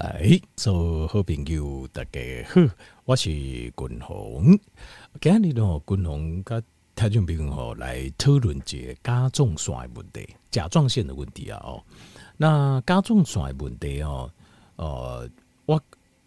[0.00, 4.58] 来，做好朋友大家好，我是君鸿。
[5.20, 11.84] 今日呢，君鸿跟听众朋友来讨论一个甲状腺的问题，甲状腺的问题啊哦。
[12.38, 14.32] 那甲状腺的问题哦，
[14.76, 15.28] 呃，
[15.66, 15.78] 我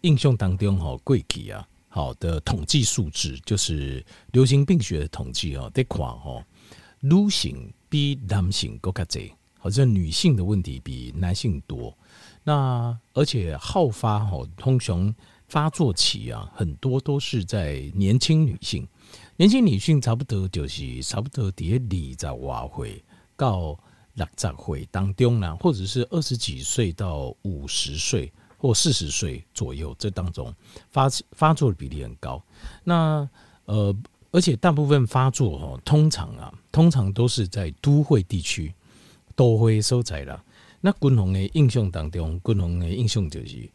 [0.02, 6.44] 印象当中吼过去啊，好的统计数字就是流行病学的统计哦，得看吼，
[7.00, 9.20] 女性比男性更加多，
[9.58, 11.92] 好像女性的问题比男性多。
[12.44, 15.14] 那而且好发吼，通常
[15.48, 18.86] 发作期啊，很多都是在年轻女性。
[19.36, 23.02] 年轻女性差不多就是差不多在二十外岁
[23.36, 23.76] 到
[24.14, 30.54] 六十岁当中呢，或者是二十几岁到五十岁或四十岁左右，这当中
[30.90, 32.42] 发发作的比例很高。
[32.84, 33.28] 那
[33.64, 33.96] 呃，
[34.30, 38.72] 而且大部分发作哦，通常啊，通常都是在都会地区
[39.34, 40.44] 都会收在了。
[40.86, 43.66] 那均衡的印象当中，均衡的印象就是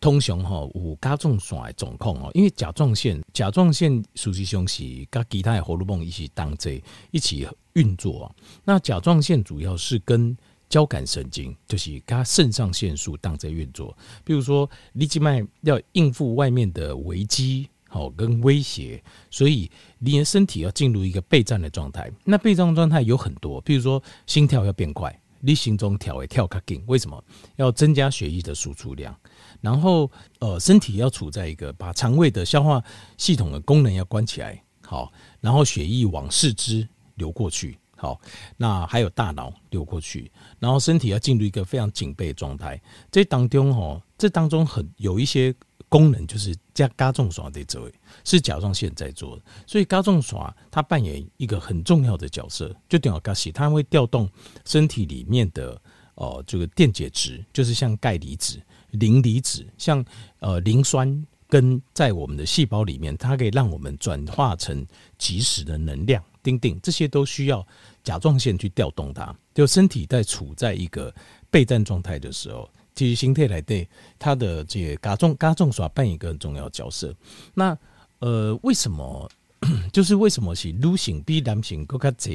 [0.00, 6.82] 通常吼有甲状腺的状况哦，因为甲状腺甲状腺实际上是跟其他的荷尔蒙一起当在
[7.12, 8.34] 一起运作。
[8.64, 10.36] 那甲状腺主要是跟
[10.68, 13.96] 交感神经，就是跟肾上腺素当在运作。
[14.24, 22.10] 比如说，你即卖要应付外面的危机好跟威胁，所以你的身体要进入一个备战的状态。
[22.24, 25.16] 那备战状态有很多，比如说心跳要变快。
[25.40, 27.22] 你心中跳会跳较紧，为什么？
[27.56, 29.16] 要增加血液的输出量，
[29.60, 32.82] 然后呃，身体要处在一个把肠胃的消化
[33.16, 38.20] 系统的功能要关起来，好，然后血液往四肢流过去，好，
[38.56, 42.80] 那还有大脑流过去，然后身体要进入一个非常警备状态。
[43.10, 45.54] 这当中哦，这当中很有一些。
[45.96, 47.90] 功能就是加甲状腺的这位
[48.22, 50.38] 是甲状腺在做的，所以甲状腺
[50.70, 54.28] 它扮演一个很重要的角色，就等于咖西，它会调动
[54.66, 55.80] 身体里面的
[56.16, 60.04] 哦这个电解质，就是像钙离子、磷离子，像
[60.40, 67.66] 呃磷酸跟在我们的细胞里面，它可以让我们转化成即时的能量，丁丁，这些都需要
[68.04, 71.10] 甲状腺去调动它，就身体在处在一个
[71.50, 72.68] 备战状态的时候。
[72.96, 73.86] 其实形态来对
[74.18, 77.14] 它的这个甲状甲状腺扮演一个很重要角色。
[77.54, 77.78] 那
[78.18, 79.30] 呃，为什么
[79.92, 82.32] 就是为什么是女性比男性更加多，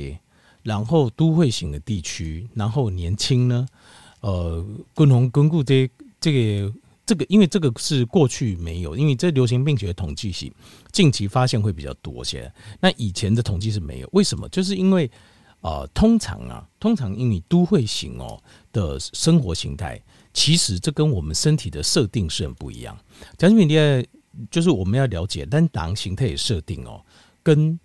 [0.61, 3.67] 然后都会型的地区，然后年轻呢？
[4.19, 4.63] 呃，
[4.93, 5.89] 共同巩固这
[6.19, 6.73] 这个
[7.07, 10.51] 这个，因为这个是过去没有，因为这流行病学统计是
[10.91, 12.53] 近期发现会比较多些。
[12.79, 14.47] 那以前的统计是没有，为什么？
[14.49, 15.09] 就是因为
[15.61, 18.39] 啊、呃，通常啊，通常因为都会型哦
[18.71, 19.99] 的生活形态。
[20.33, 22.97] 其实这跟我们身体的设定是很不一样。
[23.37, 24.07] 讲句明白，
[24.49, 27.03] 就是我们要了解，但党形态设定哦，
[27.43, 27.79] 跟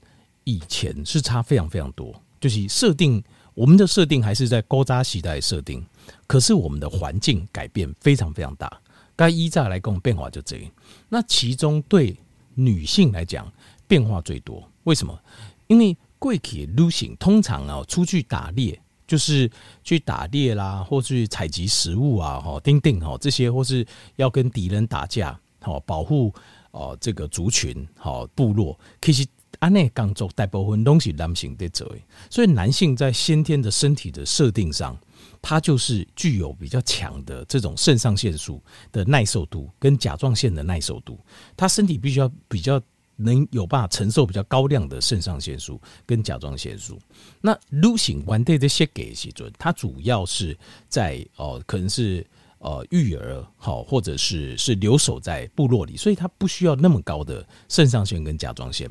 [0.45, 2.15] 以前是差非常非常多。
[2.41, 3.23] 就是设定，
[3.55, 5.85] 我们的设定还是在高扎时代设定，
[6.27, 8.81] 可是我们的环境改变非常非常大。
[9.17, 10.71] 该依照来讲变化就这样。
[11.09, 12.17] 那其中对
[12.55, 13.51] 女性来讲
[13.89, 15.19] 变化最多，为什么？
[15.67, 18.81] 因为贵体女性通常啊出去打猎。
[19.07, 19.51] 就是
[19.85, 23.87] 去打猎啦，或去采集食物啊，哈，叮叮哈，这些或是
[24.17, 26.35] 要跟敌人打架，好保护
[26.73, 28.79] 哦这个族群，好部落。
[29.01, 29.27] 其实
[29.59, 31.91] 安内刚做大部分东西男性在做，
[32.29, 34.99] 所以男性在先天的身体的设定上，
[35.41, 41.19] 他就是具有比较强的这种肾上腺素的耐受度跟甲状腺的耐受度，
[41.57, 42.83] 他身体必须要比较。
[43.17, 46.99] 能有办法承受比较高量的肾上腺素跟甲状腺素。
[47.41, 50.57] 那女性完对这些给时准，它主要是
[50.89, 52.27] 在哦，可能是
[52.59, 58.91] 呃育儿好，或者是是留守在部落里，所以它不需要那么高的肾上腺跟甲状腺。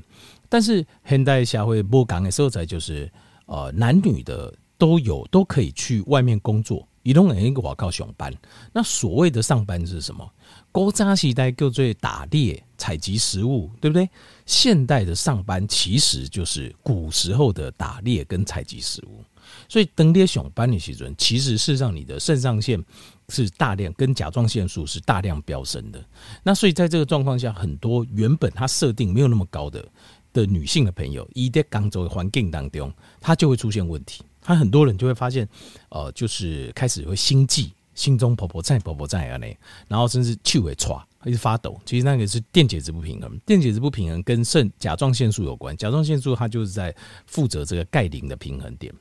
[0.49, 3.11] 但是现代社会不讲的时候，在就是
[3.45, 8.33] 呃男女的都有都可以去外面工作，移动人一个我靠上班。
[8.71, 10.27] 那所谓的上班是什么？
[10.75, 14.09] 古早时代叫做打猎、采集食物，对不对？
[14.45, 19.23] 现代的上班其实就是古时候的打猎跟采集食物。
[19.69, 22.83] 所以等猎上班的时阵，其实是让你的肾上腺
[23.29, 26.05] 是大量跟甲状腺素是大量飙升的。
[26.43, 29.87] 那所以在这个状况下，很多原本它设定没有那么高的
[30.33, 34.25] 的女性的朋友，一在刚走的环境当中，它就会出现问题。
[34.41, 35.47] 他很多人就会发现，
[35.87, 37.71] 呃，就是开始会心悸。
[37.95, 39.47] 心中婆婆在婆婆在啊呢，
[39.87, 41.79] 然后甚至气会喘，一直发抖。
[41.85, 45.75] 其实那个是电解质不平衡，电解质不平衡跟肾甲状腺素有关。
[45.75, 46.95] 甲状腺素它就是在
[47.25, 48.93] 负责这个钙磷的平衡点，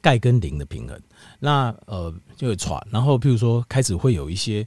[0.00, 0.98] 钙跟磷的平衡。
[1.38, 4.66] 那呃就会喘，然后譬如说开始会有一些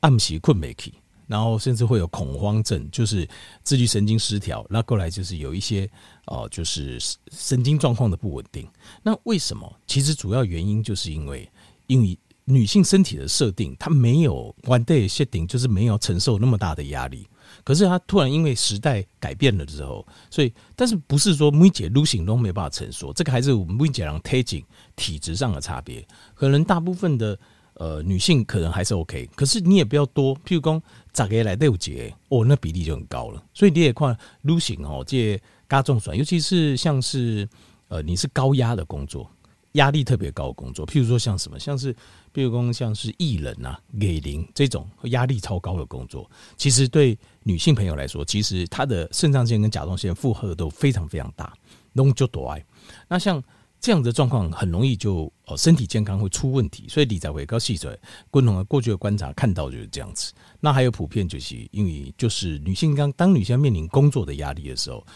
[0.00, 0.94] 暗时困没起，
[1.28, 3.28] 然后甚至会有恐慌症，就是
[3.62, 4.66] 自律神经失调。
[4.68, 5.88] 那过来就是有一些
[6.26, 6.98] 哦、呃，就是
[7.30, 8.68] 神经状况的不稳定。
[9.04, 9.72] 那为什么？
[9.86, 11.48] 其实主要原因就是因为
[11.86, 12.18] 因为
[12.50, 17.26] 女性身体的设定，她没有 one day 设定，就是没有承受那么大的压力。
[17.64, 24.62] 可是她突然因为时代改变了之后，所以但是不是说每姐女性都没办法承受，这个还是我们每姐人体质
[24.96, 26.06] 体质上的差别。
[26.34, 27.38] 可能大部分的
[27.74, 30.82] 呃女性可能还是 OK，可是你也不要多，譬如讲
[31.14, 33.42] 十个来六节哦，那比例就很高了。
[33.52, 37.48] 所以你也看女性哦，这些加重酸，尤其是像是
[37.88, 39.28] 呃你是高压的工作。
[39.72, 41.94] 压力特别高的工作，譬如说像什么，像是，
[42.34, 51.52] 譬如说像是艺人啊、艺人这种压力超高的工作，其实对女性朋友来说，其实她的肾上腺跟甲状腺负荷都非常非常大，
[51.92, 52.64] 弄就多爱。
[53.08, 53.40] 那像
[53.80, 56.86] 这样的状况，很容易就哦身体健康会出问题。
[56.88, 57.96] 所以李在伟高细水，
[58.28, 60.32] 共同的过去的观察看到就是这样子。
[60.58, 65.06] 那还有普遍就是因为就是女性刚当女性面临工作的压力的时候，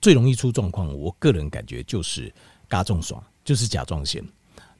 [0.00, 0.96] 最容易出状况。
[0.96, 2.32] 我个人感觉就是
[2.70, 3.22] 加重爽。
[3.44, 4.24] 就是甲状腺，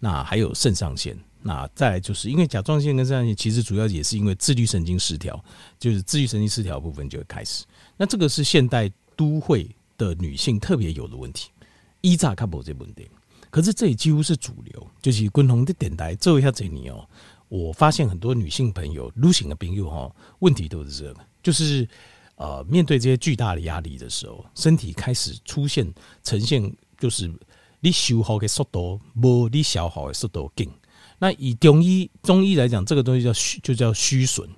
[0.00, 5.44] 那还有肾上腺，那再就是因为甲状腺跟肾上腺其实主要也是因为自律神经失调，
[5.78, 7.64] 就是自律神经失调部分就会开始。
[7.96, 9.68] 那这个是现代都会
[9.98, 11.50] 的女性特别有的问题，
[12.00, 13.06] 一炸卡博这问题。
[13.50, 17.06] 可是这也几乎是主流，就是共同的电台做一下这里哦。
[17.48, 21.86] 我发现很多女性朋友、女性的朋友哈，问题都是这个，就是
[22.36, 25.86] 呃面对这些巨大的压力的时候，身体开始出现
[26.22, 27.30] 呈现就是。
[27.84, 30.70] 你修复的速度没你消耗的速度紧。
[31.18, 34.48] 那以中医中医来讲，这个东西叫虚，就叫虚损。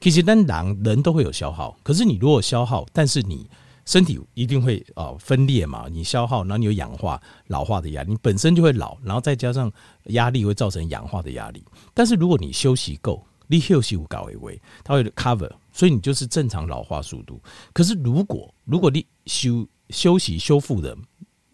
[0.00, 3.48] 其实，但人人都会有消耗，可是你如果消耗，但是你
[3.86, 9.72] 身体一定会啊分裂嘛，你消耗，然后你有氧化、老化的压力，你本身就会老，然后再加上
[10.06, 11.62] 压力会造成氧化的压力。
[11.94, 17.40] 但是如果你休息够，你休息无搞为为，它会 cover，所以你就是正常老化速度。
[17.72, 20.98] 可是如果如果你休休息修复的。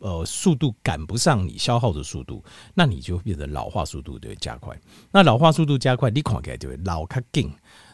[0.01, 2.43] 呃，速度赶不上你消耗的速度，
[2.75, 4.79] 那你就变得老化速度就会加快。
[5.13, 7.51] 那老化速度加快，你看起来就会老卡紧。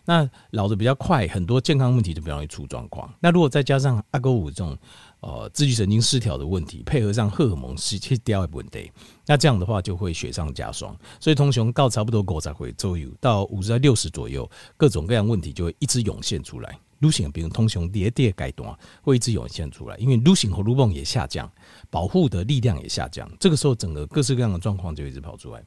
[0.08, 3.12] 那老的比较快，很多健康问题就比较容易出状况。
[3.18, 4.78] 那如果再加上阿哥五这种
[5.20, 8.90] 呃自律神经失调的问题，配合上荷尔蒙失调的问题，
[9.26, 10.96] 那这样的话就会雪上加霜。
[11.20, 16.78] 所以通常到差不多五十岁左右到五十到六十左右，各种各样问题就会一直涌现出来。
[16.98, 21.50] 女性比如通常第二阶段会一直涌现出来，因为女性荷尔蒙也下降。
[21.90, 25.62] 保护的力量也下降，这个时候整个各式各样的状况就一直跑出来。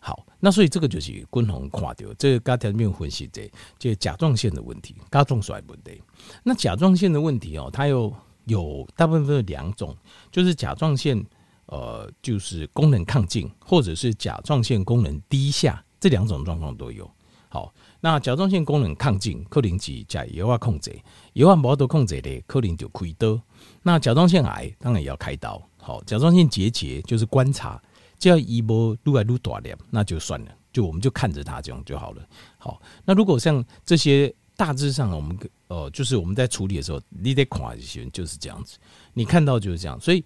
[0.00, 6.02] 好，那所以这个就是共同看到这个家庭面分析这这甲状腺的问题，甲状腺问题。
[6.42, 8.12] 那甲状腺的问题哦，它有
[8.50, 9.96] 有大部分有两种，
[10.32, 11.24] 就是甲状腺
[11.66, 17.08] 呃，就是功能亢进，或者是甲状腺功能低下，这两种状况都有。
[17.48, 20.96] 好，那甲状腺功能亢进，可能是甲油啊控制，
[21.34, 23.40] 油啊无得控制的，可能就开刀。
[23.82, 25.60] 那甲状腺癌当然也要开刀。
[25.76, 27.80] 好，甲状腺结节就是观察，
[28.18, 32.22] 只要一波撸来撸大点，那就算了，就我们就看着它这样就好了。
[32.58, 38.76] 好，那如果像这些大致上，我们呃，就是我们在处理的时候，你得看一些就是这样子，
[39.14, 39.98] 你看到就是这样。
[39.98, 40.22] 所以，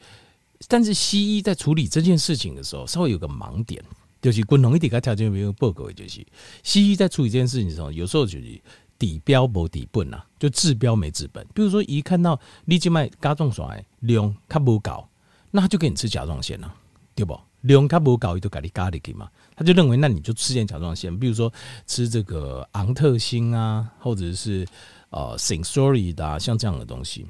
[0.66, 3.80] 但是西医在处理这件事情的时候，稍微有个盲点。
[4.20, 6.26] 就是共同一点个条件没有报告，就是
[6.62, 8.60] 西医在处理这件事情的时候，有时候就是
[8.98, 11.46] 底标没底本呐，就治标没治本。
[11.54, 15.06] 比如说一看到你静脉甲状腺量它不高，
[15.50, 16.74] 那他就给你吃甲状腺了，
[17.14, 17.38] 对不？
[17.64, 19.28] 量它不高，伊就给你加进去嘛。
[19.54, 21.52] 他就认为那你就吃点甲状腺，比如说
[21.86, 24.66] 吃这个昂特星啊，或者是
[25.10, 27.26] 呃 Synthroid 啊，像这样的东西，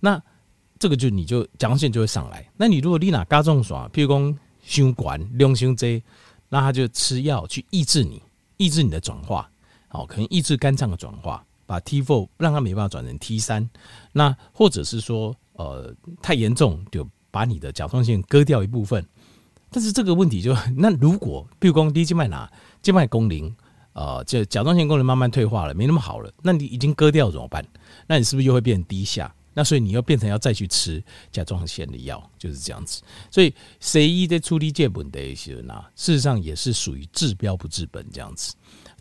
[0.00, 0.20] 那
[0.78, 2.46] 这个就你就甲状腺就会上来。
[2.56, 6.02] 那你如果你拿甲状腺，譬如讲胸管量胸这。
[6.50, 8.22] 那他就吃药去抑制你，
[8.58, 9.50] 抑制你的转化，
[9.88, 13.68] 好，可能抑制肝脏的转化，把 T4 让它没办法转成 T3。
[14.12, 15.92] 那或者是说，呃，
[16.22, 19.04] 太严重就把你的甲状腺割掉一部分。
[19.74, 22.48] 但是这个问题就， 那如果比如说低静脉拿
[22.80, 23.52] 静脉功能，
[23.92, 27.66] 呃，这甲状腺功能慢慢退化了，没那么好了，那你已经割掉怎么办？
[28.06, 29.34] 那你是不是又会变低下？
[29.52, 31.02] 那所以你要变成要再去吃
[31.32, 33.02] 甲状腺的药，就是这样子。
[33.32, 38.54] 所以西医在处理这本的时候呢，事实上也是属于治标不治本这样子，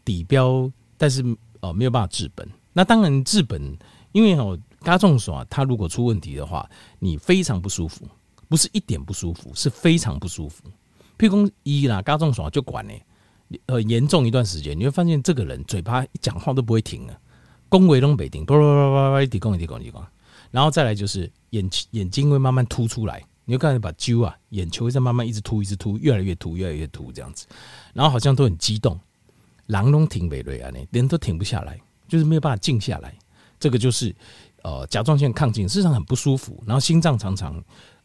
[0.03, 1.23] 底标，但是
[1.59, 2.49] 呃没有办法治本。
[2.71, 3.77] 那当然治本，
[4.11, 8.07] 因为哦甲状腺它如果出问题的话，你非常不舒服，
[8.53, 10.63] 不是一点不舒服，是非常不舒服。
[11.17, 12.93] 譬如讲一啦，甲状腺就管呢，
[13.65, 17.17] 呃严重一段时间，你会发现这个人嘴巴一讲话都不会停啊，
[17.67, 20.07] 恭维东北顶，叭叭叭叭叭，一直讲一直讲一直讲。
[20.51, 27.47] 然后再来就是眼眼睛会慢慢凸出来，你就看到把揪啊，眼球会在慢慢一直凸，一直凸，越来越凸，越来越凸这样子。
[27.91, 28.99] 然后好像都很激动，
[29.65, 33.15] 狼都挺美瑞啊，那人都停不下来，就是没有办法静下来。
[33.59, 34.15] 这个就是
[34.61, 36.63] 呃甲状腺亢进，事实上很不舒服。
[36.67, 37.59] 然后心脏常常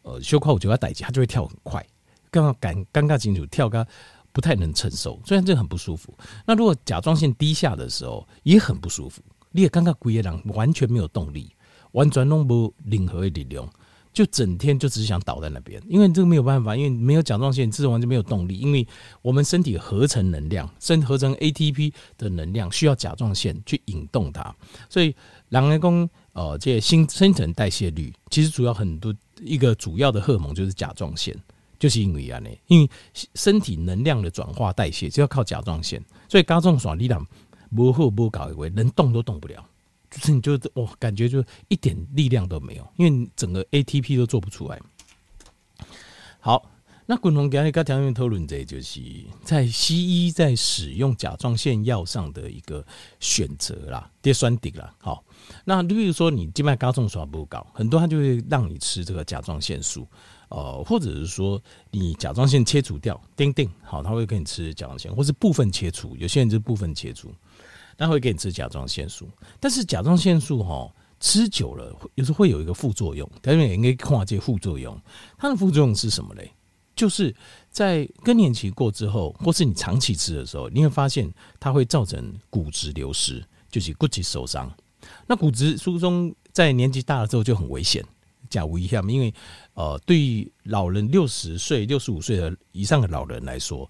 [0.09, 1.85] 呃胸口就要带起，它就会跳很快，
[2.31, 3.87] 刚刚尴尴尬清楚跳个
[4.33, 6.17] 不太能承受，虽然这很不舒服。
[6.47, 9.21] 那如果甲状腺低下的时候也很不舒服，
[9.53, 11.50] 你也刚刚鬼也让完全没有动力，
[11.93, 13.69] 完全弄不任何的力量，
[14.12, 15.83] 就整天就只想倒在那边。
[15.88, 18.59] 因为这个没有办法，因为没有甲状腺，这种完全没有动力。
[18.59, 18.87] 因为
[19.23, 24.55] 我们身体合成能量，生合成 ATP 的能量需要甲状腺去引动它，
[24.88, 25.15] 所以
[25.49, 31.37] 人工，呃，这新新陈代谢率其实主要很多一个主要的荷尔蒙就是甲状腺。
[31.78, 32.90] 就是因为啊，呢，因为
[33.37, 37.25] 身体能量的转化代谢就要靠甲状腺，所以甲状腺力量
[37.76, 39.64] 不好不搞，以为能动都动不了，
[40.11, 44.80] 就是你就我，感觉就一点力量都没有，因为整个 ATP 都做不出来。
[46.40, 46.68] 好，
[47.11, 49.00] 那滚红给你刚条件讨论这，就是
[49.43, 52.85] 在西医在使用甲状腺药上的一个
[53.19, 54.95] 选择啦，跌酸顶啦。
[54.99, 55.25] 好，
[55.65, 60.07] 那例如说你静脉甲状腺不高，很多他就会让你吃这个甲状腺素。
[60.50, 61.59] 呃，或者是说
[61.91, 67.33] 你甲状腺切除掉，叮叮，好，他会给你吃甲状腺，或是部分切除，有些人就部分切除，
[67.97, 69.27] 他会给你吃甲状腺素。
[69.59, 70.87] 但是甲状腺素哈
[71.21, 74.95] 吃久了，有时候会有一个副作用，大家应该看这副作用。
[75.38, 76.53] 它的副作用是什么嘞？
[76.99, 77.33] 就是
[77.71, 83.40] 在更年期过之后，或是你长期吃的时候，你会发现它会造成骨质流失，
[83.71, 84.69] 就是骨质受伤。
[85.28, 88.05] 那骨质疏松在年纪大了之后就很危险。
[88.50, 89.33] 讲危险，因为
[89.75, 93.88] 呃，对于老人六十岁、六十五岁的以上的老人来说，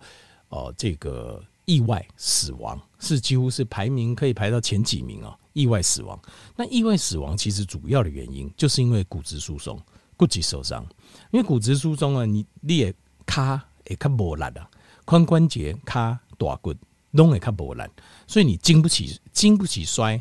[0.50, 5.34] 呃，这个意外死亡是几乎是排名可以排到前几名啊。
[5.54, 6.20] 意外死亡，
[6.56, 9.80] 那意外死亡其实主要的原因就是因为骨质疏松、
[10.16, 10.86] 骨质受伤。
[11.30, 12.94] 因为骨质疏松啊，你你也
[13.26, 14.70] 卡也卡无力啊，
[15.04, 16.74] 髋关节、卡大骨
[17.12, 17.82] 拢会卡无力，
[18.26, 20.20] 所以你经不起经不起摔，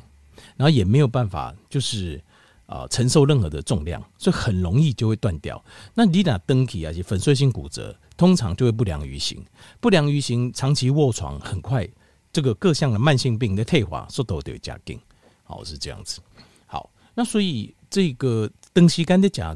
[0.56, 2.22] 然后也没有办法就是。
[2.68, 5.64] 啊，承受任何的重量，所以很容易就会断掉。
[5.94, 9.42] 那你打登体啊，就粉碎性骨折，通常就会不良于行。
[9.80, 11.88] 不良于行，长期卧床，很快
[12.34, 15.00] 这个各项的慢性病的退化速度都会加紧。
[15.46, 16.20] 好，是这样子。
[16.66, 19.56] 好，那所以这个登西干的甲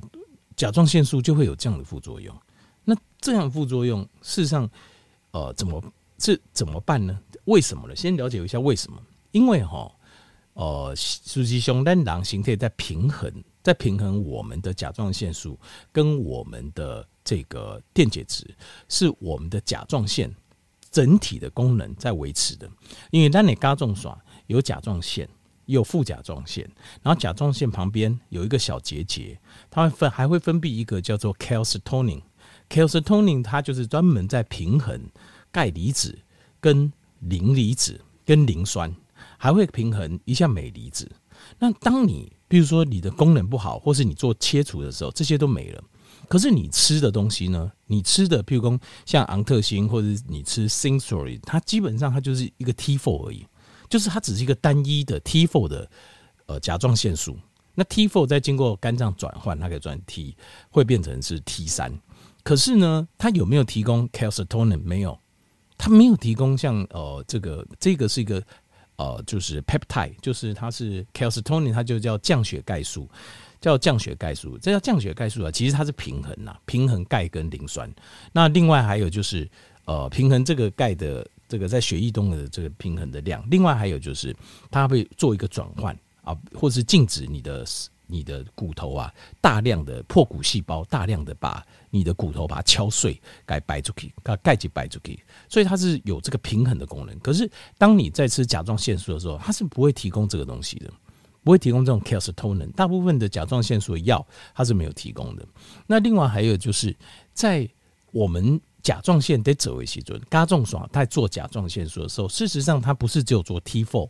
[0.62, 2.36] 甲状腺素就会有这样的副作用。
[2.84, 4.70] 那这样副作用，事实上，
[5.32, 5.84] 呃，怎么
[6.18, 7.20] 这怎么办呢？
[7.46, 7.96] 为什么呢？
[7.96, 9.02] 先了解一下为什么？
[9.32, 9.92] 因为哈。
[10.54, 15.58] 呃，实际上，单囊形态在平衡，在平衡我们的甲状腺素
[15.94, 18.46] 跟我们的这个电解质，
[18.90, 20.30] 是我们的甲状腺
[20.92, 22.70] 整体的功能在维持的。
[23.12, 24.14] 因为当你甲状腺
[24.48, 25.28] 有甲状腺，
[25.72, 26.70] 有副甲状腺，
[27.02, 35.02] 然后甲状腺旁边有一个小结节，它会分还会分泌一个叫做 calcitonin，calcitonin 它就是专门在平衡
[35.52, 36.18] 钙离子
[36.60, 38.94] 跟磷离子跟磷酸。
[39.38, 41.10] 还会平衡一下镁离子。
[41.58, 45.84] 那当你比如说你的功能不好，或是你做切除的时候，这些都没了。
[46.28, 47.72] 可是你吃的东西呢？
[47.88, 53.48] 你吃的，譬如说像昂特辛，或者你吃 s i n s o r y 它基本上它就是一个 T4 而已，
[53.92, 55.88] 就是它只是一个单一的 T4 的
[56.48, 57.38] 呃甲状腺素。
[57.76, 60.36] 那 T4 再经过肝脏转换，它可以转 T，
[60.72, 61.92] 会变成是 T3。
[62.42, 64.82] 可是呢，它有没有提供 calcitonin？
[64.84, 65.20] 没有，
[65.78, 68.42] 它没有提供像呃这个这个是一个。
[68.98, 73.10] 呃，就是 peptide，就是它是 calcitonin，它就叫降血钙素，
[73.60, 74.60] 叫降血钙素。
[74.60, 77.92] 这叫降血钙素啊，其实它是平衡呐，平衡钙跟磷酸。
[78.32, 79.50] 那另外还有就是
[79.86, 83.46] 呃，平衡这个钙的这个在血液中的这个平衡的量。
[83.52, 84.34] 另外还有就是
[84.70, 85.94] 它会做一个转换
[86.24, 87.66] 啊，或是禁止你的。
[88.14, 95.18] 你的骨头啊，大量的破骨细胞，大量的把你的骨头把它敲碎，该掰出去，该盖起掰出去，
[95.48, 97.18] 所以它是有这个平衡的功能。
[97.20, 100.92] 可是当你在吃甲状腺素的时候，它是不会提供这个东西的，
[101.42, 102.70] 不会提供这种 calcitonin。
[102.74, 105.48] 大部分的甲状腺素的药它是没有提供的。
[105.88, 106.94] 那另外还有就是
[107.32, 107.66] 在
[108.12, 114.10] 我们甲状腺得走一些准，甲状腺在做甲状腺素的时候，事实上它不是只有做 T4。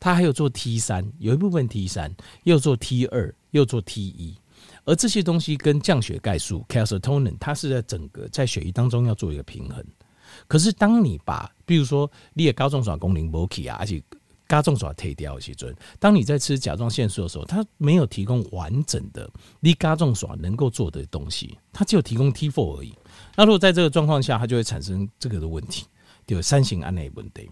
[0.00, 2.12] 它还有做 T 三，有一部分 T 三，
[2.42, 4.36] 又做 T 二，又做 T 一，
[4.84, 9.84] 而这些东西跟降血钙素 calcitonin，它是在整个在血液当中要做一个平衡。
[10.48, 14.02] 可是当你把，比如说你的甲状腺功能不起啊，而且
[14.50, 19.30] 甲状腺退掉的时候，当你在吃甲状腺素的时候，它没有提供完整的
[19.60, 22.92] 你甲状腺能够做的东西，它只有提供 T four 而已。
[23.36, 25.86] 那如果在这个状况下，它就会产生这个的问题，
[26.26, 27.48] 就三型胺类问题。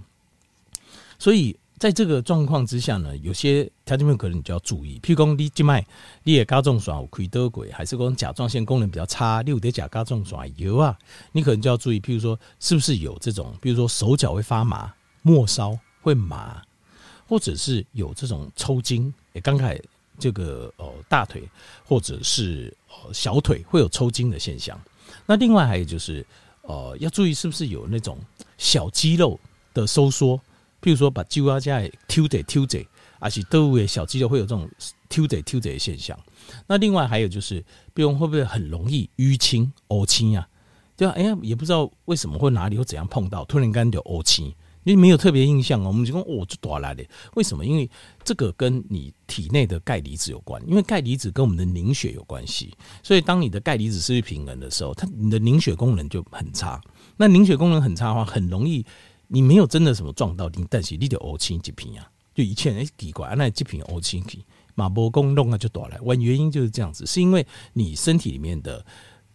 [1.19, 1.57] 所以。
[1.78, 5.87] 在这个状况之下呢，有些条件可能你就要注意，譬如讲你静脉
[6.25, 10.99] 你的甲状腺有亏多过，还是讲甲状腺功能比较差，你有点甲甲状腺有啊，
[11.31, 16.61] 你可能就要注意，譬如说是不是有这种，比如说手脚会发麻、末梢会麻，
[17.29, 19.79] 或者是有这种抽筋，也刚开
[20.19, 21.49] 这个呃大腿
[21.85, 24.81] 或者是呃小腿会有抽筋的现象。
[25.27, 26.27] 那另外还有就是。
[26.63, 28.19] 呃，要注意是不是有那种
[28.59, 29.41] 小肌肉
[29.73, 30.37] 的收缩，
[30.83, 32.87] 譬如说把肌肉在抽着抽着，
[33.19, 34.69] 而且都会小肌肉会有这种
[35.09, 36.19] 抽着抽着的现象。
[36.67, 40.47] 那另外还有就是，比如会不会很容易淤青、乌青啊？
[40.95, 44.55] 对啊，哎呀，也不知道为什么会哪里或怎样碰到，突然间就乌青。
[44.88, 47.04] 因为没有特别印象哦，我们就说哦，这多来的，
[47.35, 47.64] 为什么？
[47.64, 47.88] 因为
[48.25, 56.80] 这个跟你体内的钙离子有关，因为钙离子跟我们的凝血有关系，所以当你的钙离子失去平衡的时候，它你的凝血功能就很差。
[57.16, 58.83] 那凝血功能很差的话，很容易
[59.26, 64.42] 你没有真的什么撞到你，但是你就呕青一片啊，就一切哎奇怪，那这片乌青去
[64.75, 68.85] 马波公弄啊就多来，问原因就是这样子，是因为你身体里面的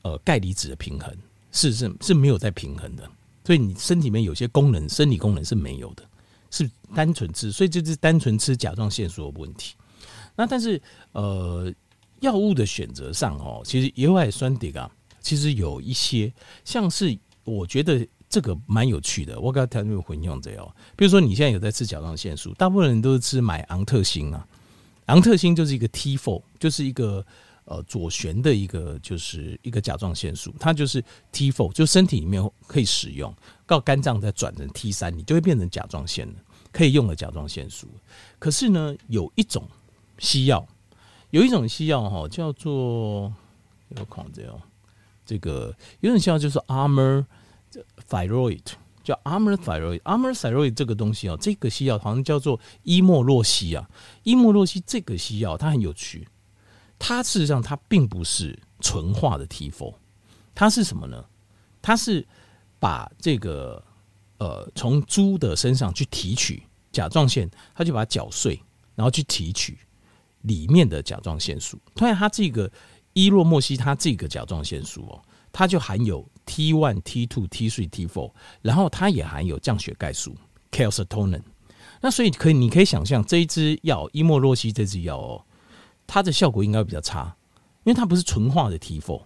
[0.02, 1.16] 呃钙离子的平衡
[1.52, 3.08] 是是是没有在平衡的。
[3.46, 6.04] 所以你身体里面有些功能，生理功能是没有的，
[6.50, 9.76] 是单纯吃，所以这是单纯吃甲状腺素的问题。
[10.36, 10.82] 那但是
[11.12, 11.74] 呃，
[12.22, 16.32] 药物的选择上哦，其实野外酸頷啊，其实有一些
[16.64, 19.40] 像是我觉得这个蛮有趣的。
[19.40, 24.48] 我刚才谈到混用这样，比如说你现在有在吃甲状腺素，大部分人都是吃买昂特星啊，
[25.08, 27.26] 昂特星就是一个 T4，就是一个。
[27.66, 31.02] 呃，左旋的一个就是一个甲状腺素，它就是
[31.32, 33.34] T4，就身体里面可以使用，
[33.66, 36.34] 到肝脏再转成 T3，你就会变成甲状腺了，
[36.74, 37.88] 可以用的甲状腺素。
[38.38, 39.66] 可是呢，有一种
[40.20, 40.68] 西药，
[41.30, 43.34] 有一种西药哈，叫做
[43.96, 44.62] 有狂这样，
[45.26, 47.26] 这个有一种西药就是 Armor
[48.10, 48.62] Thyroid，
[49.06, 53.90] 叫 Armor Thyroid，Armor Thyroid 这个东西啊，这个西药好像叫做伊莫洛西啊，
[54.24, 56.28] 伊莫洛西这个西药它很有趣。
[57.06, 59.94] 它事实上，它并不是纯化的 T4，
[60.56, 61.22] 它是什么呢？
[61.82, 62.26] 它是
[62.80, 63.84] 把这个
[64.38, 68.58] 呃，从猪的身上去提取甲状腺，它就把它搅碎，
[68.96, 69.78] 然后去提取
[70.44, 71.78] 里面的甲状腺素。
[71.94, 72.72] 同样，它这个
[73.12, 78.32] 伊洛莫西，它这个甲状腺素哦，它就含有 T1、T2、T3、T4，
[78.62, 80.38] 然后它也含有降血钙素
[80.72, 81.42] calcitonin。
[82.00, 85.46] 那所以可以，你可以想象这一支药伊莫洛西这支药哦。
[86.14, 87.36] 它的效果应该会比较差，
[87.84, 89.20] 因为它不是纯化的 T4，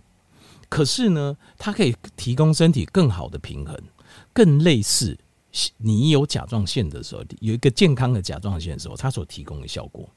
[0.70, 3.78] 可是呢，它可以提供身体更好的平衡，
[4.32, 5.18] 更类似
[5.76, 10.10] 你有甲状腺的时候，有一个健康的甲状腺的时候，它所提供的效果。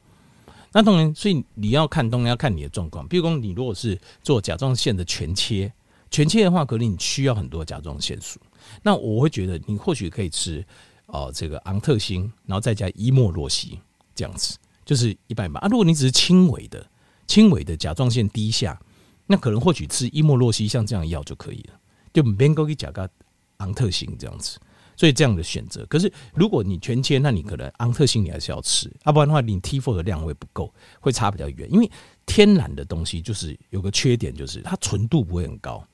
[0.70, 3.04] 那当然，所以你要看，当然要看你的状况。
[3.08, 5.72] 比如说，你如果是做甲状腺的全切，
[6.08, 8.38] 全切的话，可能你需要很多甲状腺素。
[8.80, 10.64] 那我会觉得，你或许可以吃
[11.06, 13.80] 哦，这个昂特星，然后再加伊莫洛西
[14.14, 14.56] 这样子。
[14.90, 15.68] 就是一般般啊。
[15.68, 16.84] 如果你只是轻微的、
[17.28, 18.76] 轻微的甲状腺低下，
[19.24, 21.80] 那可能或许吃伊莫洛西像这样的药就可以了，
[22.12, 23.08] 就不用给甲个
[23.58, 24.58] 昂特星这样子。
[24.96, 31.72] 所以这样的选择，可是如果你全切，那你可能昂特星你还是要吃，要不然的话，你 T4 的量会不够，会差比较远。
[31.72, 31.88] 因为
[32.26, 35.86] 天然的东西就是有个缺点，就是它纯度不会很高，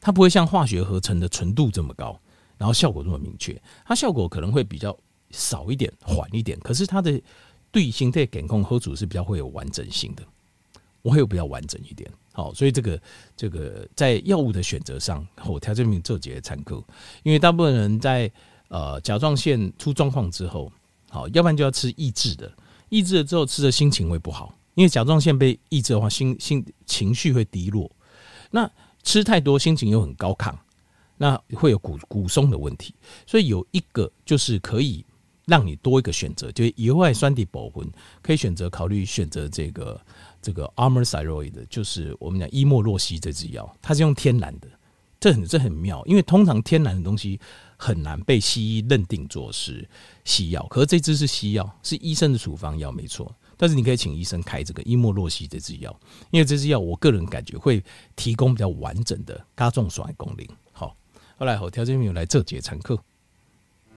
[0.00, 2.20] 它不会像化学合成的纯度这么高，
[2.58, 3.56] 然后效果这么明确。
[3.86, 4.98] 它效果可能会比较
[5.30, 7.22] 少一点、缓一点，可是它的。
[7.72, 10.24] 对形态感控喝组是比较会有完整性的，
[11.02, 12.10] 我会有比较完整一点。
[12.32, 13.00] 好，所以这个
[13.36, 16.82] 这个在药物的选择上，我调这名做几个参考。
[17.22, 18.30] 因为大部分人在
[18.68, 20.72] 呃甲状腺出状况之后，
[21.08, 22.52] 好，要不然就要吃抑制的，
[22.88, 27.90] 抑制了之后吃的心情会不好，因为甲状腺被抑制的话，心心情绪会低落。
[28.50, 28.70] 那
[29.02, 30.52] 吃太多，心情又很高亢，
[31.16, 32.94] 那会有骨骨松的问题。
[33.26, 35.04] 所以有一个就是可以。
[35.50, 37.84] 让你多一个选择，就是野外酸頷保魂，
[38.22, 40.00] 可以选择考虑选择这个
[40.40, 44.68] 这个 Armour Thyroid 的，就是我们讲伊莫洛西这支药，它是用天然的，
[45.18, 47.40] 这很这很妙，因为通常天然的东西
[47.76, 49.86] 很难被西医认定做是
[50.24, 55.98] 西药，可是这支是西药，是医生的处方药没错，但是你可以请医生开这个伊莫洛西这支药，
[56.30, 57.82] 因为这支药我个人感觉会
[58.14, 60.46] 提供比较完整的加重酸功能。
[60.70, 60.96] 好，
[61.36, 62.96] 后来我调这边来这节参课。